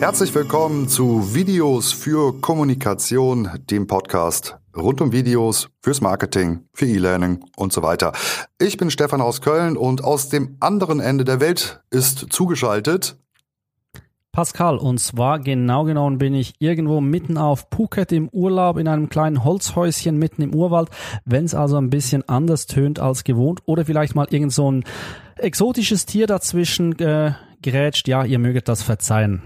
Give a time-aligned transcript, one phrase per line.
[0.00, 7.44] Herzlich willkommen zu Videos für Kommunikation, dem Podcast rund um Videos fürs Marketing, für E-Learning
[7.56, 8.12] und so weiter.
[8.58, 13.16] Ich bin Stefan aus Köln und aus dem anderen Ende der Welt ist zugeschaltet
[14.32, 19.10] Pascal, und zwar genau genommen bin ich irgendwo mitten auf Phuket im Urlaub in einem
[19.10, 20.88] kleinen Holzhäuschen mitten im Urwald.
[21.26, 24.84] Wenn es also ein bisschen anders tönt als gewohnt oder vielleicht mal irgend so ein
[25.36, 29.42] exotisches Tier dazwischen äh, gerätscht, ja, ihr möget das verzeihen.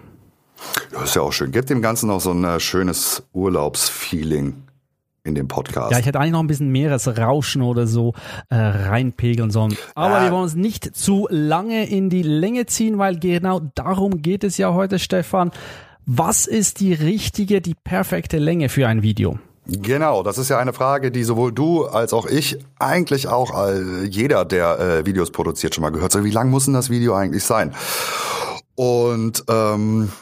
[0.92, 1.50] Ja, ist ja auch schön.
[1.50, 4.54] Gebt dem Ganzen noch so ein äh, schönes Urlaubsfeeling
[5.26, 5.92] in dem Podcast.
[5.92, 8.14] Ja, ich hätte eigentlich noch ein bisschen Meeresrauschen oder so
[8.48, 9.76] äh, reinpegeln sollen.
[9.94, 10.24] Aber ja.
[10.24, 14.56] wir wollen uns nicht zu lange in die Länge ziehen, weil genau darum geht es
[14.56, 15.50] ja heute, Stefan.
[16.06, 19.38] Was ist die richtige, die perfekte Länge für ein Video?
[19.68, 23.52] Genau, das ist ja eine Frage, die sowohl du als auch ich, eigentlich auch
[24.08, 26.22] jeder, der äh, Videos produziert, schon mal gehört hat.
[26.22, 27.74] Wie lang muss denn das Video eigentlich sein?
[28.76, 30.12] Und ähm,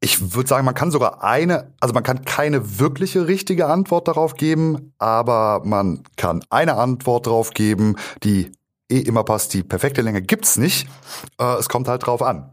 [0.00, 4.34] ich würde sagen, man kann sogar eine, also man kann keine wirkliche richtige Antwort darauf
[4.34, 8.52] geben, aber man kann eine Antwort darauf geben, die
[8.90, 9.54] eh immer passt.
[9.54, 10.88] Die perfekte Länge gibt's nicht.
[11.40, 12.50] Äh, es kommt halt drauf an.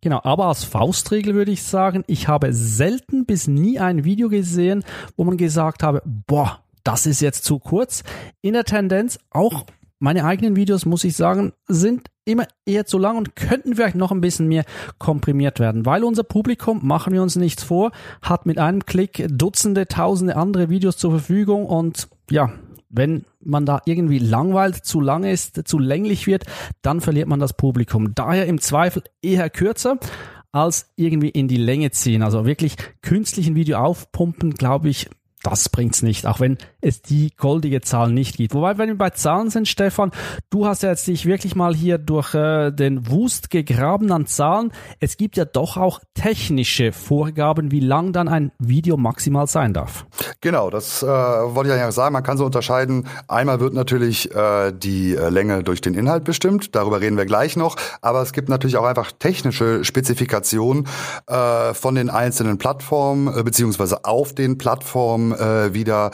[0.00, 4.84] Genau, aber als Faustregel würde ich sagen, ich habe selten bis nie ein Video gesehen,
[5.16, 8.02] wo man gesagt habe, boah, das ist jetzt zu kurz.
[8.42, 9.66] In der Tendenz auch
[9.98, 14.12] meine eigenen Videos, muss ich sagen, sind immer eher zu lang und könnten vielleicht noch
[14.12, 14.64] ein bisschen mehr
[14.98, 17.90] komprimiert werden, weil unser Publikum, machen wir uns nichts vor,
[18.22, 22.52] hat mit einem Klick Dutzende, Tausende andere Videos zur Verfügung und ja,
[22.90, 26.44] wenn man da irgendwie langweilt, zu lang ist, zu länglich wird,
[26.82, 28.14] dann verliert man das Publikum.
[28.14, 29.98] Daher im Zweifel eher kürzer
[30.52, 32.22] als irgendwie in die Länge ziehen.
[32.22, 35.10] Also wirklich künstlichen Video aufpumpen, glaube ich,
[35.42, 38.54] das bringt's nicht, auch wenn es die goldige Zahl nicht gibt.
[38.54, 40.12] Wobei, wenn wir bei Zahlen sind, Stefan,
[40.50, 44.72] du hast ja jetzt dich wirklich mal hier durch äh, den Wust gegraben an Zahlen.
[45.00, 50.06] Es gibt ja doch auch technische Vorgaben, wie lang dann ein Video maximal sein darf.
[50.40, 52.12] Genau, das äh, wollte ich ja sagen.
[52.12, 53.08] Man kann so unterscheiden.
[53.26, 56.74] Einmal wird natürlich äh, die äh, Länge durch den Inhalt bestimmt.
[56.76, 57.76] Darüber reden wir gleich noch.
[58.02, 60.86] Aber es gibt natürlich auch einfach technische Spezifikationen
[61.26, 66.10] äh, von den einzelnen Plattformen äh, beziehungsweise auf den Plattformen äh, wieder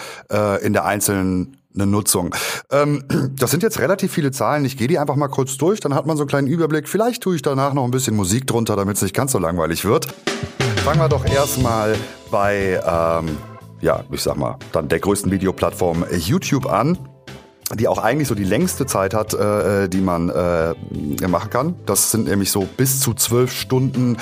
[0.61, 2.35] äh, in der einzelnen eine Nutzung.
[2.71, 3.05] Ähm,
[3.37, 4.65] das sind jetzt relativ viele Zahlen.
[4.65, 6.89] Ich gehe die einfach mal kurz durch, dann hat man so einen kleinen Überblick.
[6.89, 9.85] Vielleicht tue ich danach noch ein bisschen Musik drunter, damit es nicht ganz so langweilig
[9.85, 10.07] wird.
[10.85, 11.97] Fangen wir doch erstmal
[12.31, 13.37] bei, ähm,
[13.81, 16.99] ja, ich sag mal, dann der größten Videoplattform YouTube an
[17.77, 20.75] die auch eigentlich so die längste Zeit hat, äh, die man äh,
[21.29, 21.75] machen kann.
[21.87, 24.17] Das sind nämlich so bis zu zwölf Stunden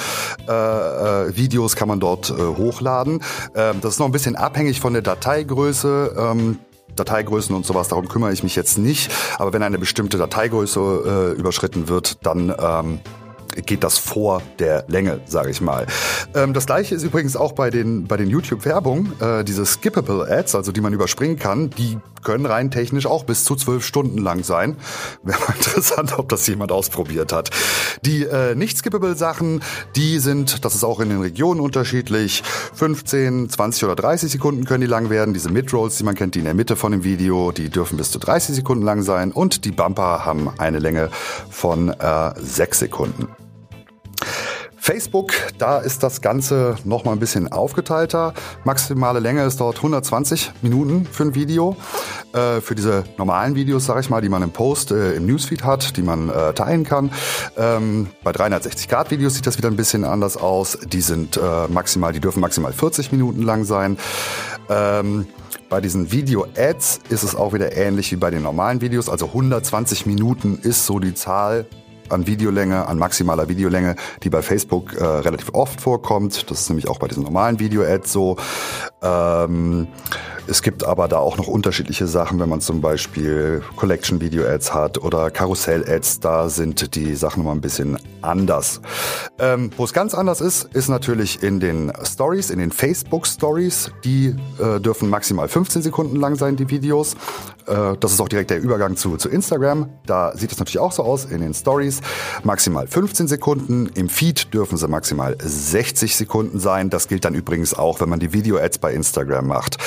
[0.49, 3.23] äh, äh, Videos kann man dort äh, hochladen.
[3.55, 6.15] Ähm, das ist noch ein bisschen abhängig von der Dateigröße.
[6.19, 6.59] Ähm,
[6.97, 9.11] Dateigrößen und sowas, darum kümmere ich mich jetzt nicht.
[9.39, 13.01] Aber wenn eine bestimmte Dateigröße äh, überschritten wird, dann ähm,
[13.67, 15.87] geht das vor der Länge, sage ich mal.
[16.35, 19.21] Ähm, das gleiche ist übrigens auch bei den, bei den YouTube-Werbungen.
[19.21, 23.45] Äh, diese Skippable Ads, also die man überspringen kann, die können rein technisch auch bis
[23.45, 24.77] zu zwölf Stunden lang sein.
[25.23, 27.51] Wäre mal interessant, ob das jemand ausprobiert hat.
[28.05, 29.63] Die äh, nicht skippable Sachen,
[29.97, 32.43] die sind, das ist auch in den Regionen unterschiedlich,
[32.75, 35.35] 15, 20 oder 30 Sekunden können die lang werden.
[35.35, 38.11] Diese Midrolls, die man kennt, die in der Mitte von dem Video, die dürfen bis
[38.11, 39.33] zu 30 Sekunden lang sein.
[39.33, 41.11] Und die Bumper haben eine Länge
[41.51, 43.42] von äh, 6 Sekunden.
[44.83, 48.35] Facebook, da ist das Ganze noch mal ein bisschen aufgeteilter.
[48.65, 51.77] Maximale Länge ist dort 120 Minuten für ein Video.
[52.33, 55.63] Äh, für diese normalen Videos, sage ich mal, die man im Post, äh, im Newsfeed
[55.63, 57.13] hat, die man äh, teilen kann.
[57.57, 60.77] Ähm, bei 360 Grad Videos sieht das wieder ein bisschen anders aus.
[60.85, 63.97] Die sind äh, maximal, die dürfen maximal 40 Minuten lang sein.
[64.69, 65.29] Ähm,
[65.69, 69.09] bei diesen Video-Ads ist es auch wieder ähnlich wie bei den normalen Videos.
[69.09, 71.67] Also 120 Minuten ist so die Zahl,
[72.09, 76.51] an Videolänge, an maximaler Videolänge, die bei Facebook äh, relativ oft vorkommt.
[76.51, 78.37] Das ist nämlich auch bei diesen normalen Video-Ads so.
[79.03, 79.89] Ähm,
[80.47, 85.31] es gibt aber da auch noch unterschiedliche Sachen, wenn man zum Beispiel Collection-Video-Ads hat oder
[85.31, 88.81] Karussell-Ads, da sind die Sachen immer ein bisschen anders.
[89.39, 93.93] Ähm, Wo es ganz anders ist, ist natürlich in den Stories, in den Facebook-Stories.
[94.05, 97.15] Die äh, dürfen maximal 15 Sekunden lang sein, die Videos.
[97.67, 99.89] Äh, das ist auch direkt der Übergang zu, zu Instagram.
[100.07, 102.01] Da sieht es natürlich auch so aus in den Stories.
[102.43, 103.91] Maximal 15 Sekunden.
[103.95, 106.91] Im Feed dürfen sie maximal 60 Sekunden sein.
[106.91, 109.79] Das gilt dann übrigens auch, wenn man die Video-Ads bei Instagram macht.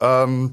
[0.00, 0.52] Ähm,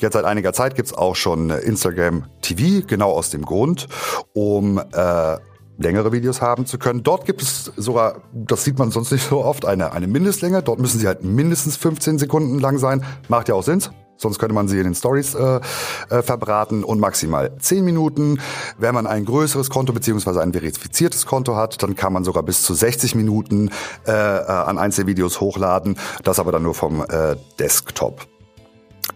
[0.00, 3.86] Jetzt seit einiger Zeit gibt's auch schon Instagram TV, genau aus dem Grund,
[4.32, 5.36] um äh,
[5.76, 7.02] längere Videos haben zu können.
[7.02, 10.62] Dort gibt es sogar, das sieht man sonst nicht so oft, eine, eine Mindestlänge.
[10.62, 13.04] Dort müssen sie halt mindestens 15 Sekunden lang sein.
[13.28, 13.82] Macht ja auch Sinn,
[14.16, 15.60] sonst könnte man sie in den Stories äh,
[16.08, 18.40] äh, verbraten und maximal 10 Minuten.
[18.78, 22.62] Wenn man ein größeres Konto beziehungsweise ein verifiziertes Konto hat, dann kann man sogar bis
[22.62, 23.70] zu 60 Minuten
[24.06, 28.26] äh, äh, an Einzelvideos hochladen, das aber dann nur vom äh, Desktop.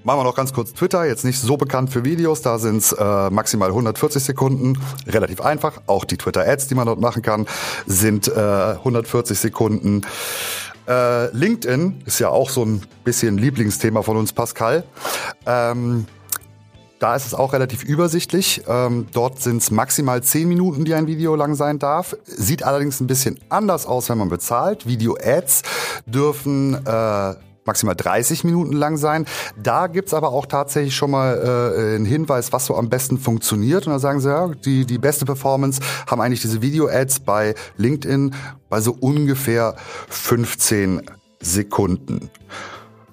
[0.03, 2.93] Machen wir noch ganz kurz Twitter, jetzt nicht so bekannt für Videos, da sind es
[2.93, 5.81] äh, maximal 140 Sekunden, relativ einfach.
[5.87, 7.47] Auch die Twitter-Ads, die man dort machen kann,
[7.87, 10.03] sind äh, 140 Sekunden.
[10.87, 14.85] Äh, LinkedIn ist ja auch so ein bisschen Lieblingsthema von uns, Pascal.
[15.47, 16.07] Ähm,
[16.99, 18.63] da ist es auch relativ übersichtlich.
[18.69, 22.17] Ähm, dort sind es maximal 10 Minuten, die ein Video lang sein darf.
[22.25, 24.87] Sieht allerdings ein bisschen anders aus, wenn man bezahlt.
[24.87, 25.63] Video-Ads
[26.07, 29.27] dürfen äh, maximal 30 Minuten lang sein.
[29.63, 33.87] Da gibt's aber auch tatsächlich schon mal äh, einen Hinweis, was so am besten funktioniert.
[33.87, 38.35] Und da sagen sie, ja, die, die beste Performance haben eigentlich diese Video-Ads bei LinkedIn
[38.69, 39.77] bei so ungefähr
[40.09, 41.03] 15
[41.41, 42.31] Sekunden.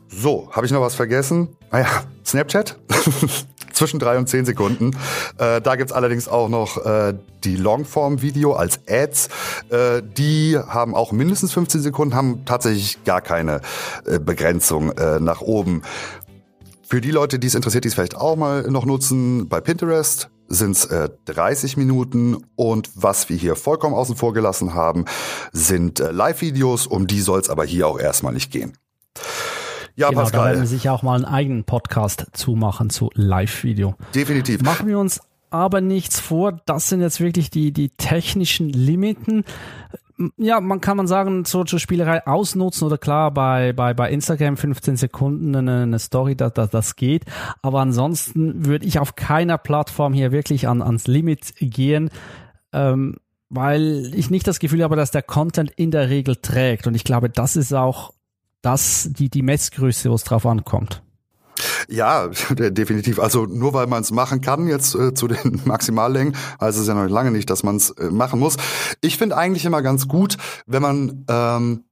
[0.07, 1.49] So, habe ich noch was vergessen?
[1.71, 2.77] Naja, ah Snapchat.
[3.81, 4.91] zwischen drei und zehn Sekunden.
[5.39, 9.29] Äh, da gibt's allerdings auch noch äh, die Longform-Video als Ads.
[9.69, 13.61] Äh, die haben auch mindestens 15 Sekunden, haben tatsächlich gar keine
[14.05, 15.81] äh, Begrenzung äh, nach oben.
[16.87, 20.29] Für die Leute, die es interessiert, die es vielleicht auch mal noch nutzen, bei Pinterest
[20.47, 25.05] sind es äh, 30 Minuten und was wir hier vollkommen außen vor gelassen haben,
[25.53, 28.77] sind äh, Live-Videos, um die soll es aber hier auch erstmal nicht gehen.
[29.95, 30.41] Ja, genau, Pascal.
[30.41, 33.95] Da werden wir sicher auch mal einen eigenen Podcast zumachen zu Live-Video.
[34.13, 34.61] Definitiv.
[34.61, 36.59] Machen wir uns aber nichts vor.
[36.65, 39.43] Das sind jetzt wirklich die, die technischen Limiten.
[40.37, 44.55] Ja, man kann man sagen, so zur Spielerei ausnutzen oder klar, bei, bei, bei Instagram
[44.55, 47.25] 15 Sekunden eine, eine Story, das, das, das geht.
[47.61, 52.09] Aber ansonsten würde ich auf keiner Plattform hier wirklich an, ans Limit gehen.
[52.71, 53.17] Ähm,
[53.49, 56.87] weil ich nicht das Gefühl habe, dass der Content in der Regel trägt.
[56.87, 58.13] Und ich glaube, das ist auch
[58.61, 61.01] das die, die Messgröße, wo es drauf ankommt.
[61.87, 63.19] Ja, definitiv.
[63.19, 66.93] Also nur weil man es machen kann jetzt äh, zu den Maximallängen, heißt es ja
[66.93, 68.57] noch lange nicht, dass man es äh, machen muss.
[69.01, 71.83] Ich finde eigentlich immer ganz gut, wenn man ähm,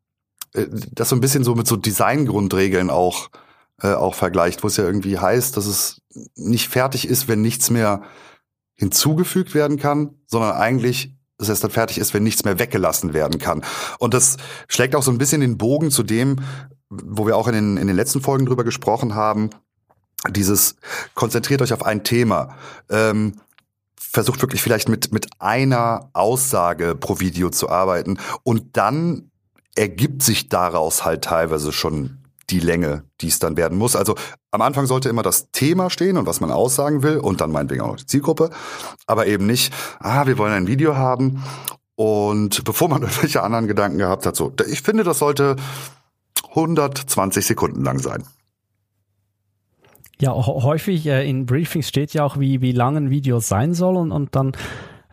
[0.54, 3.30] äh, das so ein bisschen so mit so Designgrundregeln auch
[3.82, 6.02] äh, auch vergleicht, wo es ja irgendwie heißt, dass es
[6.36, 8.02] nicht fertig ist, wenn nichts mehr
[8.76, 13.40] hinzugefügt werden kann, sondern eigentlich dass es dann fertig ist, wenn nichts mehr weggelassen werden
[13.40, 13.64] kann.
[13.98, 14.38] Und das
[14.68, 16.38] schlägt auch so ein bisschen den Bogen zu dem,
[16.90, 19.50] wo wir auch in den, in den letzten Folgen drüber gesprochen haben,
[20.30, 20.76] dieses
[21.16, 22.58] konzentriert euch auf ein Thema.
[22.90, 23.40] Ähm,
[23.98, 29.32] versucht wirklich vielleicht mit, mit einer Aussage pro Video zu arbeiten und dann
[29.76, 32.18] ergibt sich daraus halt teilweise schon
[32.50, 33.96] die Länge, die es dann werden muss.
[33.96, 34.16] Also
[34.52, 37.82] am Anfang sollte immer das Thema stehen und was man aussagen will und dann meinetwegen
[37.82, 38.50] auch die Zielgruppe,
[39.06, 41.44] aber eben nicht, ah, wir wollen ein Video haben
[41.96, 45.56] und bevor man irgendwelche anderen Gedanken gehabt hat, so, ich finde, das sollte
[46.50, 48.24] 120 Sekunden lang sein.
[50.22, 53.96] Ja, häufig äh, in Briefings steht ja auch, wie, wie lang ein Video sein soll
[53.96, 54.52] und, und dann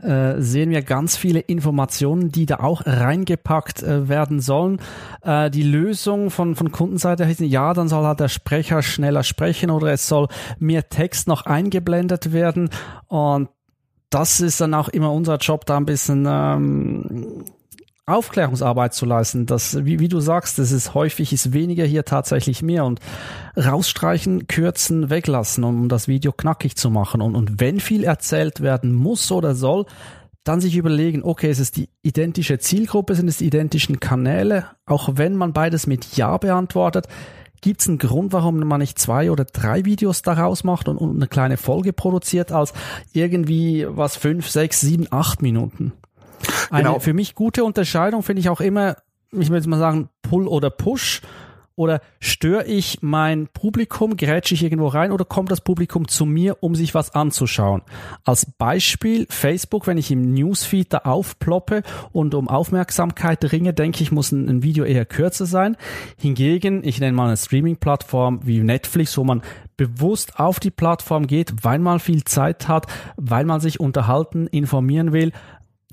[0.02, 4.80] äh, sehen wir ganz viele Informationen, die da auch reingepackt äh, werden sollen.
[5.22, 9.70] Äh, die Lösung von, von Kundenseite heißt, ja, dann soll halt der Sprecher schneller sprechen
[9.70, 10.28] oder es soll
[10.58, 12.70] mehr Text noch eingeblendet werden
[13.08, 13.48] und
[14.10, 17.44] das ist dann auch immer unser Job, da ein bisschen ähm,
[18.08, 19.46] Aufklärungsarbeit zu leisten.
[19.46, 23.00] Das, wie, wie du sagst, das ist häufig ist weniger hier tatsächlich mehr und
[23.56, 27.20] rausstreichen, kürzen, weglassen, um das Video knackig zu machen.
[27.20, 29.86] Und, und wenn viel erzählt werden muss oder soll,
[30.44, 34.66] dann sich überlegen, okay, ist es die identische Zielgruppe, sind es die identischen Kanäle?
[34.86, 37.08] Auch wenn man beides mit Ja beantwortet,
[37.60, 41.16] gibt es einen Grund, warum man nicht zwei oder drei Videos daraus macht und, und
[41.16, 42.72] eine kleine Folge produziert, als
[43.12, 45.92] irgendwie was fünf, sechs, sieben, acht Minuten?
[46.70, 47.00] Eine genau.
[47.00, 48.96] für mich gute Unterscheidung finde ich auch immer,
[49.32, 51.22] ich will jetzt mal sagen, Pull oder Push.
[51.78, 56.56] Oder störe ich mein Publikum, grätsche ich irgendwo rein oder kommt das Publikum zu mir,
[56.62, 57.82] um sich was anzuschauen?
[58.24, 61.82] Als Beispiel Facebook, wenn ich im Newsfeed da aufploppe
[62.12, 65.76] und um Aufmerksamkeit ringe, denke ich, muss ein, ein Video eher kürzer sein.
[66.16, 69.42] Hingegen, ich nenne mal eine Streaming-Plattform wie Netflix, wo man
[69.76, 75.12] bewusst auf die Plattform geht, weil man viel Zeit hat, weil man sich unterhalten, informieren
[75.12, 75.32] will,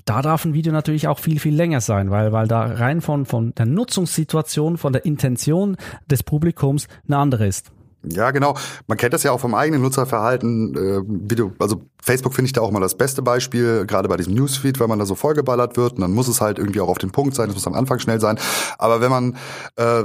[0.04, 3.26] da darf ein Video natürlich auch viel, viel länger sein, weil, weil da rein von,
[3.26, 5.76] von der Nutzungssituation, von der Intention
[6.10, 7.70] des Publikums eine andere ist.
[8.06, 8.54] Ja, genau.
[8.86, 10.74] Man kennt das ja auch vom eigenen Nutzerverhalten.
[10.76, 14.34] Äh, Video, also Facebook finde ich da auch mal das beste Beispiel, gerade bei diesem
[14.34, 16.98] Newsfeed, wenn man da so vollgeballert wird, und dann muss es halt irgendwie auch auf
[16.98, 18.38] den Punkt sein, es muss am Anfang schnell sein.
[18.78, 19.36] Aber wenn man
[19.76, 20.04] äh,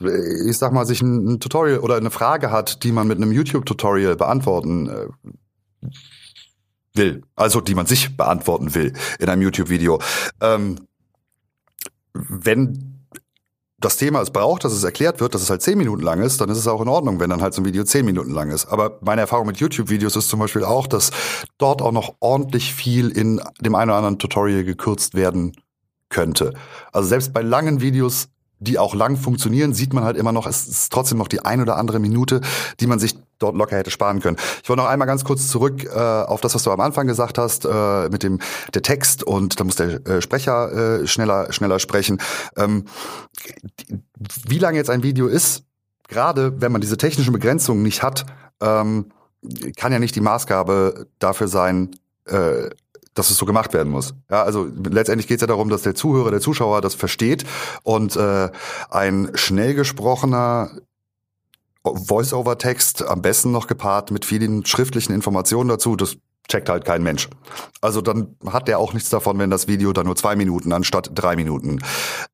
[0.00, 4.16] ich sag mal, sich ein, Tutorial oder eine Frage hat, die man mit einem YouTube-Tutorial
[4.16, 5.88] beantworten äh,
[6.96, 10.00] will, also die man sich beantworten will in einem YouTube-Video.
[10.40, 10.86] Ähm,
[12.12, 12.96] wenn
[13.78, 16.40] das Thema es braucht, dass es erklärt wird, dass es halt zehn Minuten lang ist,
[16.40, 18.50] dann ist es auch in Ordnung, wenn dann halt so ein Video zehn Minuten lang
[18.50, 18.66] ist.
[18.66, 21.10] Aber meine Erfahrung mit YouTube-Videos ist zum Beispiel auch, dass
[21.58, 25.52] dort auch noch ordentlich viel in dem einen oder anderen Tutorial gekürzt werden
[26.08, 26.54] könnte.
[26.92, 30.66] Also selbst bei langen Videos die auch lang funktionieren, sieht man halt immer noch, es
[30.66, 32.40] ist trotzdem noch die ein oder andere Minute,
[32.80, 34.38] die man sich dort locker hätte sparen können.
[34.62, 37.36] Ich wollte noch einmal ganz kurz zurück äh, auf das, was du am Anfang gesagt
[37.36, 38.38] hast, äh, mit dem
[38.72, 42.18] der Text und da muss der äh, Sprecher äh, schneller schneller sprechen.
[42.56, 42.86] Ähm,
[44.46, 45.64] wie lange jetzt ein Video ist,
[46.08, 48.24] gerade wenn man diese technischen Begrenzungen nicht hat,
[48.60, 49.12] ähm,
[49.76, 51.90] kann ja nicht die Maßgabe dafür sein,
[52.26, 52.70] äh,
[53.16, 54.14] dass es so gemacht werden muss.
[54.30, 57.44] Ja, also letztendlich geht es ja darum, dass der Zuhörer, der Zuschauer das versteht
[57.82, 58.50] und äh,
[58.90, 60.70] ein schnell gesprochener
[61.82, 65.96] Voice-over-Text am besten noch gepaart mit vielen schriftlichen Informationen dazu.
[65.96, 66.16] Das
[66.48, 67.28] checkt halt kein Mensch.
[67.80, 71.10] Also dann hat der auch nichts davon, wenn das Video dann nur zwei Minuten anstatt
[71.14, 71.80] drei Minuten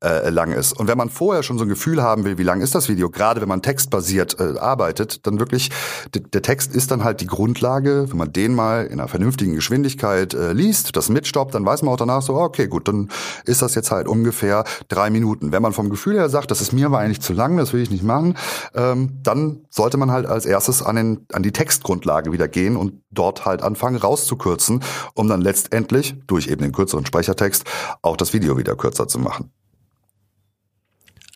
[0.03, 0.73] äh, lang ist.
[0.73, 3.09] Und wenn man vorher schon so ein Gefühl haben will, wie lang ist das Video,
[3.09, 5.69] gerade wenn man textbasiert äh, arbeitet, dann wirklich,
[6.13, 10.33] der Text ist dann halt die Grundlage, wenn man den mal in einer vernünftigen Geschwindigkeit
[10.33, 13.09] äh, liest, das mitstoppt, dann weiß man auch danach so, okay, gut, dann
[13.45, 15.51] ist das jetzt halt ungefähr drei Minuten.
[15.51, 17.81] Wenn man vom Gefühl her sagt, das ist mir aber eigentlich zu lang, das will
[17.81, 18.35] ich nicht machen,
[18.73, 23.02] ähm, dann sollte man halt als erstes an, den, an die Textgrundlage wieder gehen und
[23.13, 27.65] dort halt anfangen rauszukürzen, um dann letztendlich durch eben den kürzeren Sprechertext
[28.01, 29.51] auch das Video wieder kürzer zu machen.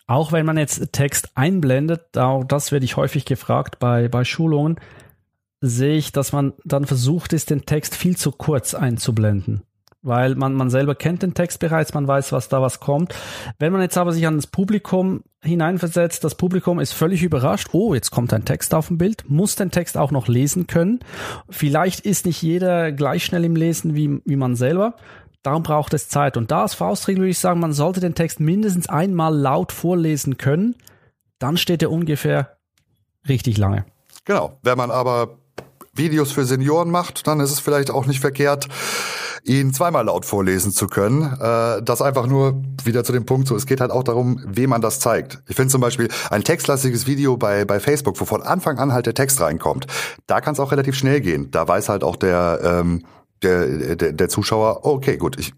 [0.08, 4.80] Auch wenn man jetzt Text einblendet, auch das werde ich häufig gefragt bei, bei Schulungen,
[5.60, 9.67] sehe ich, dass man dann versucht ist, den Text viel zu kurz einzublenden
[10.08, 13.14] weil man, man selber kennt den Text bereits, man weiß, was da was kommt.
[13.60, 17.94] Wenn man jetzt aber sich an das Publikum hineinversetzt, das Publikum ist völlig überrascht, oh,
[17.94, 21.00] jetzt kommt ein Text auf dem Bild, muss den Text auch noch lesen können.
[21.50, 24.96] Vielleicht ist nicht jeder gleich schnell im Lesen wie, wie man selber.
[25.44, 26.36] Darum braucht es Zeit.
[26.36, 30.38] Und da als Faustregel würde ich sagen, man sollte den Text mindestens einmal laut vorlesen
[30.38, 30.76] können.
[31.40, 32.58] Dann steht er ungefähr
[33.30, 33.86] richtig lange.
[34.26, 34.58] Genau.
[34.62, 35.38] Wenn man aber
[35.94, 38.68] Videos für Senioren macht, dann ist es vielleicht auch nicht verkehrt,
[39.48, 41.24] ihn zweimal laut vorlesen zu können.
[41.40, 44.70] Äh, das einfach nur wieder zu dem Punkt, so es geht halt auch darum, wem
[44.70, 45.42] man das zeigt.
[45.48, 49.06] Ich finde zum Beispiel ein textlastiges Video bei, bei Facebook, wo von Anfang an halt
[49.06, 49.88] der Text reinkommt,
[50.28, 51.50] da kann es auch relativ schnell gehen.
[51.52, 53.04] Da weiß halt auch der, ähm,
[53.42, 55.54] der, der, der Zuschauer, okay, gut, ich,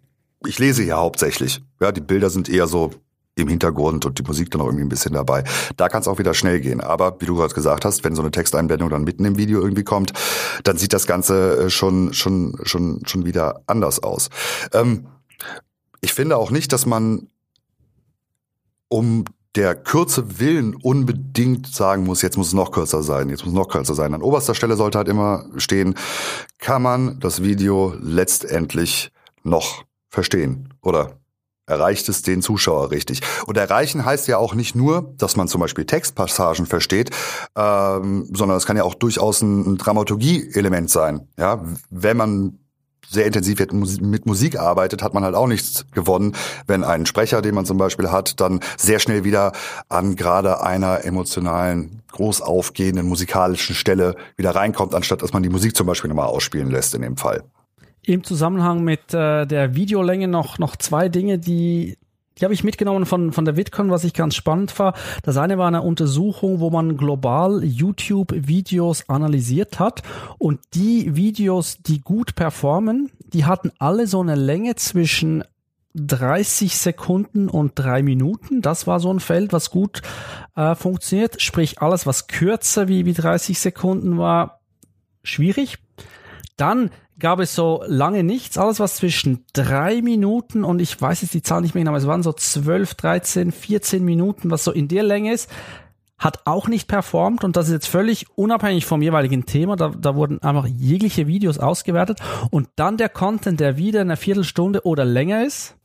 [0.46, 1.62] ich lese hier hauptsächlich.
[1.82, 2.92] Ja, die Bilder sind eher so
[3.42, 5.44] im Hintergrund und die Musik dann auch irgendwie ein bisschen dabei.
[5.78, 6.82] Da kann es auch wieder schnell gehen.
[6.82, 9.84] Aber wie du gerade gesagt hast, wenn so eine Texteinblendung dann mitten im Video irgendwie
[9.84, 10.14] kommt,
[10.64, 14.30] dann sieht das Ganze äh, schon schon schon schon wieder anders aus.
[14.74, 15.08] Ähm,
[16.02, 17.28] ich finde auch nicht, dass man
[18.88, 23.54] um der Kürze willen unbedingt sagen muss, jetzt muss es noch kürzer sein, jetzt muss
[23.54, 24.14] es noch kürzer sein.
[24.14, 25.96] An oberster Stelle sollte halt immer stehen,
[26.60, 29.12] kann man das Video letztendlich
[29.44, 31.20] noch verstehen oder
[31.70, 33.22] erreicht es den Zuschauer richtig.
[33.46, 37.12] Und erreichen heißt ja auch nicht nur, dass man zum Beispiel Textpassagen versteht,
[37.56, 41.28] ähm, sondern es kann ja auch durchaus ein, ein Dramaturgie-Element sein.
[41.38, 42.60] Ja, wenn man
[43.08, 46.36] sehr intensiv mit Musik arbeitet, hat man halt auch nichts gewonnen,
[46.68, 49.52] wenn ein Sprecher, den man zum Beispiel hat, dann sehr schnell wieder
[49.88, 55.76] an gerade einer emotionalen, groß aufgehenden musikalischen Stelle wieder reinkommt, anstatt dass man die Musik
[55.76, 57.44] zum Beispiel nochmal ausspielen lässt in dem Fall
[58.06, 61.98] im Zusammenhang mit äh, der Videolänge noch, noch zwei Dinge, die,
[62.38, 64.94] die habe ich mitgenommen von, von der VidCon, was ich ganz spannend war.
[65.24, 70.04] Das eine war eine Untersuchung, wo man global YouTube-Videos analysiert hat
[70.38, 75.44] und die Videos, die gut performen, die hatten alle so eine Länge zwischen
[75.96, 78.62] 30 Sekunden und drei Minuten.
[78.62, 80.02] Das war so ein Feld, was gut
[80.56, 81.42] äh, funktioniert.
[81.42, 84.62] Sprich, alles, was kürzer wie, wie 30 Sekunden war,
[85.24, 85.80] schwierig.
[86.58, 88.58] Dann gab es so lange nichts.
[88.58, 92.00] Alles, was zwischen drei Minuten und ich weiß jetzt die Zahl nicht mehr genau, aber
[92.00, 95.50] es waren so 12, 13, 14 Minuten, was so in der Länge ist,
[96.18, 99.76] hat auch nicht performt und das ist jetzt völlig unabhängig vom jeweiligen Thema.
[99.76, 102.20] Da, da wurden einfach jegliche Videos ausgewertet
[102.52, 105.76] und dann der Content, der wieder eine Viertelstunde oder länger ist,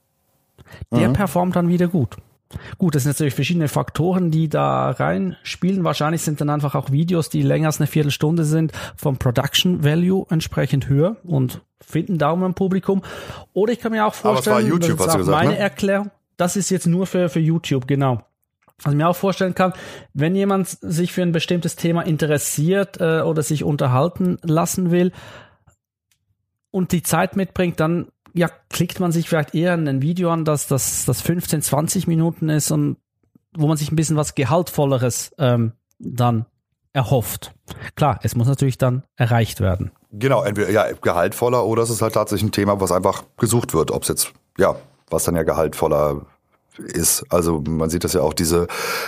[0.91, 1.13] der mhm.
[1.13, 2.17] performt dann wieder gut.
[2.79, 5.85] Gut, das sind natürlich verschiedene Faktoren, die da reinspielen.
[5.85, 10.27] Wahrscheinlich sind dann einfach auch Videos, die länger als eine Viertelstunde sind, vom Production Value
[10.31, 13.03] entsprechend höher und finden Daumen im Publikum.
[13.53, 15.59] Oder ich kann mir auch vorstellen, Aber es war YouTube, das ist gesagt, meine ne?
[15.59, 18.23] Erklärung, das ist jetzt nur für, für YouTube, genau.
[18.83, 19.73] Was ich mir auch vorstellen kann,
[20.15, 25.13] wenn jemand sich für ein bestimmtes Thema interessiert äh, oder sich unterhalten lassen will
[26.71, 30.67] und die Zeit mitbringt, dann ja, klickt man sich vielleicht eher ein Video an, dass
[30.67, 32.97] das, das 15, 20 Minuten ist und
[33.57, 36.47] wo man sich ein bisschen was Gehaltvolleres ähm, dann
[36.93, 37.55] erhofft.
[37.95, 39.93] Klar, es muss natürlich dann erreicht werden.
[40.11, 43.93] Genau, entweder ja, gehaltvoller oder es ist halt tatsächlich ein Thema, was einfach gesucht wird.
[43.93, 44.77] Ob es jetzt, ja,
[45.11, 46.27] was dann ja gehaltvoller
[46.79, 47.25] ist.
[47.31, 48.67] Also man sieht das ja auch, diese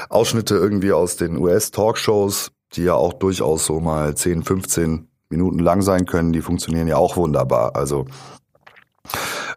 [0.08, 5.82] Ausschnitte irgendwie aus den US-Talkshows, die ja auch durchaus so mal 10, 15 Minuten lang
[5.82, 7.74] sein können, die funktionieren ja auch wunderbar.
[7.74, 8.06] Also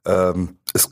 [0.05, 0.89] ähm, es,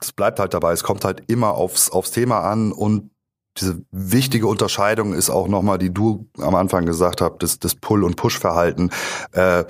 [0.00, 3.10] es bleibt halt dabei, es kommt halt immer aufs, aufs Thema an und
[3.56, 8.04] diese wichtige Unterscheidung ist auch nochmal, die du am Anfang gesagt hast, das, das Pull-
[8.04, 8.90] und Push-Verhalten.
[9.32, 9.64] Äh,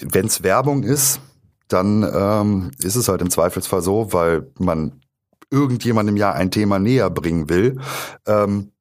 [0.00, 1.20] Wenn es Werbung ist,
[1.68, 5.00] dann ähm, ist es halt im Zweifelsfall so, weil man
[5.50, 7.80] irgendjemandem ja ein Thema näher bringen will,
[8.26, 8.72] ähm,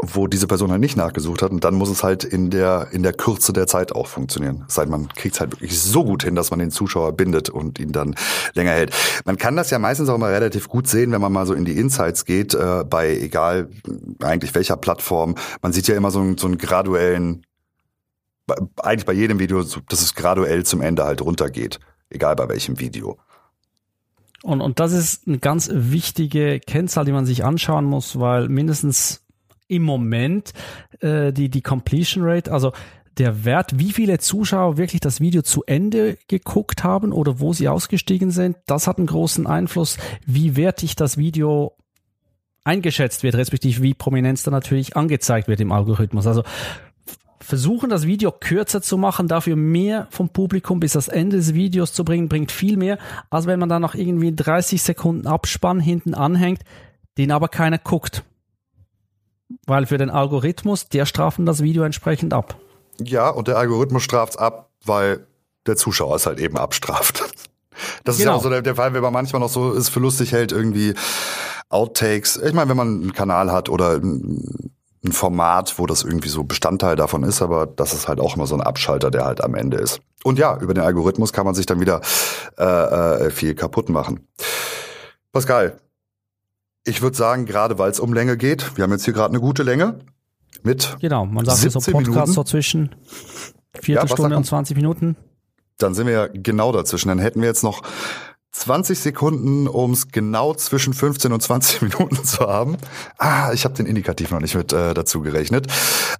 [0.00, 1.50] wo diese Person halt nicht nachgesucht hat.
[1.50, 4.64] Und dann muss es halt in der, in der Kürze der Zeit auch funktionieren.
[4.68, 7.78] Seit man kriegt es halt wirklich so gut hin, dass man den Zuschauer bindet und
[7.78, 8.14] ihn dann
[8.54, 8.94] länger hält.
[9.24, 11.64] Man kann das ja meistens auch mal relativ gut sehen, wenn man mal so in
[11.64, 13.68] die Insights geht, äh, bei egal
[14.22, 15.34] eigentlich welcher Plattform.
[15.62, 17.44] Man sieht ja immer so, einen, so einen graduellen,
[18.76, 21.78] eigentlich bei jedem Video, dass es graduell zum Ende halt runtergeht.
[22.10, 23.18] Egal bei welchem Video.
[24.42, 29.23] Und, und das ist eine ganz wichtige Kennzahl, die man sich anschauen muss, weil mindestens
[29.68, 30.52] im Moment
[31.00, 32.72] äh, die, die Completion Rate, also
[33.18, 37.68] der Wert, wie viele Zuschauer wirklich das Video zu Ende geguckt haben oder wo sie
[37.68, 41.76] ausgestiegen sind, das hat einen großen Einfluss, wie wertig das Video
[42.64, 46.26] eingeschätzt wird, respektive wie Prominenz da natürlich angezeigt wird im Algorithmus.
[46.26, 46.42] Also
[47.40, 51.92] versuchen, das Video kürzer zu machen, dafür mehr vom Publikum bis das Ende des Videos
[51.92, 52.98] zu bringen, bringt viel mehr,
[53.30, 56.62] als wenn man da noch irgendwie 30 Sekunden Abspann hinten anhängt,
[57.18, 58.24] den aber keiner guckt.
[59.66, 62.56] Weil für den Algorithmus, der strafen das Video entsprechend ab.
[62.98, 65.26] Ja, und der Algorithmus straft's ab, weil
[65.66, 67.24] der Zuschauer es halt eben abstraft.
[68.04, 68.32] Das ist genau.
[68.32, 70.52] ja auch so der, der Fall, wenn man manchmal noch so es für lustig hält,
[70.52, 70.94] irgendwie
[71.70, 72.36] Outtakes.
[72.36, 73.94] Ich meine, wenn man einen Kanal hat oder
[75.04, 78.46] ein Format, wo das irgendwie so Bestandteil davon ist, aber das ist halt auch immer
[78.46, 80.00] so ein Abschalter, der halt am Ende ist.
[80.22, 82.00] Und ja, über den Algorithmus kann man sich dann wieder
[82.58, 82.64] äh,
[83.26, 84.26] äh, viel kaputt machen.
[85.32, 85.78] Pascal,
[86.84, 89.40] ich würde sagen, gerade weil es um Länge geht, wir haben jetzt hier gerade eine
[89.40, 89.98] gute Länge
[90.62, 92.94] mit Genau, man sagt so Podcast so zwischen
[93.80, 95.16] Viertelstunde ja, und 20 Minuten.
[95.78, 97.08] Dann sind wir ja genau dazwischen.
[97.08, 97.82] Dann hätten wir jetzt noch
[98.52, 102.76] 20 Sekunden, um es genau zwischen 15 und 20 Minuten zu haben.
[103.18, 105.66] Ah, ich habe den Indikativ noch nicht mit äh, dazu gerechnet.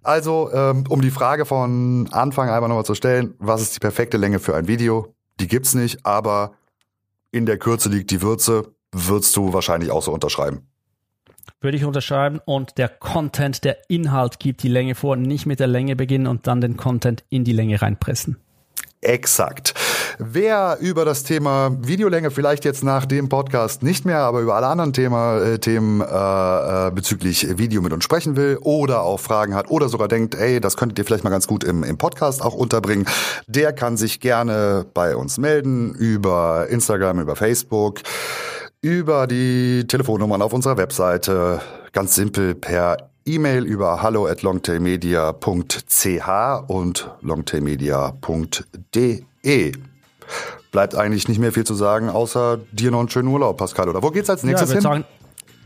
[0.02, 4.16] Also, ähm, um die Frage von Anfang einmal nochmal zu stellen, was ist die perfekte
[4.16, 5.14] Länge für ein Video?
[5.38, 6.52] Die gibt's nicht, aber
[7.30, 10.66] in der Kürze liegt die Würze würdest du wahrscheinlich auch so unterschreiben.
[11.60, 15.66] Würde ich unterschreiben und der Content, der Inhalt gibt die Länge vor, nicht mit der
[15.66, 18.36] Länge beginnen und dann den Content in die Länge reinpressen.
[19.04, 19.74] Exakt.
[20.18, 24.66] Wer über das Thema Videolänge vielleicht jetzt nach dem Podcast nicht mehr, aber über alle
[24.66, 26.04] anderen Thema, äh, Themen äh,
[26.86, 30.60] äh, bezüglich Video mit uns sprechen will oder auch Fragen hat oder sogar denkt, ey,
[30.60, 33.06] das könntet ihr vielleicht mal ganz gut im, im Podcast auch unterbringen,
[33.46, 38.00] der kann sich gerne bei uns melden über Instagram, über Facebook
[38.84, 46.28] über die Telefonnummern auf unserer Webseite, ganz simpel per E-Mail über hallo at longtailmedia.ch
[46.68, 49.72] und longtailmedia.de.
[50.70, 53.88] Bleibt eigentlich nicht mehr viel zu sagen, außer dir noch einen schönen Urlaub, Pascal.
[53.88, 54.82] Oder wo geht's als nächstes ja, hin?
[54.82, 55.04] Sagen,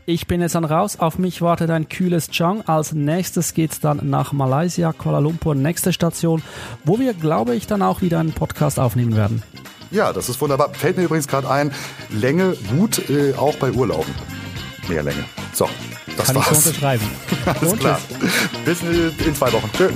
[0.05, 0.97] ich bin jetzt dann raus.
[0.97, 2.61] Auf mich wartet ein kühles Chang.
[2.67, 6.41] Als nächstes geht's dann nach Malaysia, Kuala Lumpur, nächste Station,
[6.85, 9.43] wo wir, glaube ich, dann auch wieder einen Podcast aufnehmen werden.
[9.91, 10.73] Ja, das ist wunderbar.
[10.73, 11.71] Fällt mir übrigens gerade ein,
[12.09, 14.13] Länge gut, äh, auch bei Urlauben.
[14.87, 15.23] Mehr Länge.
[15.53, 15.69] So,
[16.17, 16.47] das Kann war's.
[16.47, 17.11] Kann ich unterschreiben.
[17.45, 17.99] Alles klar.
[18.65, 19.69] Bis in zwei Wochen.
[19.75, 19.93] Tschüss.